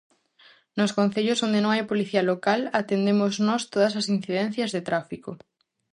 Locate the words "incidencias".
4.15-4.69